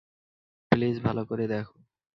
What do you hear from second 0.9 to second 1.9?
ভালো করে দেখো।